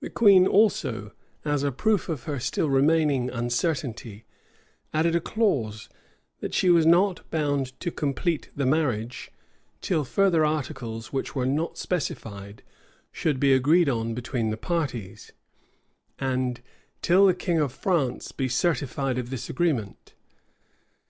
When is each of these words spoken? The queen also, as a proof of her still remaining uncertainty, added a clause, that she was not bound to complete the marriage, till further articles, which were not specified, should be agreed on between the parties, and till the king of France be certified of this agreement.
The 0.00 0.10
queen 0.10 0.48
also, 0.48 1.12
as 1.44 1.62
a 1.62 1.70
proof 1.70 2.08
of 2.08 2.24
her 2.24 2.40
still 2.40 2.68
remaining 2.68 3.30
uncertainty, 3.30 4.24
added 4.92 5.14
a 5.14 5.20
clause, 5.20 5.88
that 6.40 6.52
she 6.54 6.70
was 6.70 6.84
not 6.84 7.22
bound 7.30 7.78
to 7.78 7.92
complete 7.92 8.50
the 8.56 8.66
marriage, 8.66 9.30
till 9.80 10.04
further 10.04 10.44
articles, 10.44 11.12
which 11.12 11.36
were 11.36 11.46
not 11.46 11.78
specified, 11.78 12.64
should 13.12 13.38
be 13.38 13.52
agreed 13.52 13.88
on 13.88 14.12
between 14.12 14.50
the 14.50 14.56
parties, 14.56 15.30
and 16.18 16.60
till 17.00 17.26
the 17.26 17.32
king 17.32 17.58
of 17.58 17.70
France 17.72 18.32
be 18.32 18.48
certified 18.48 19.18
of 19.18 19.30
this 19.30 19.48
agreement. 19.48 20.14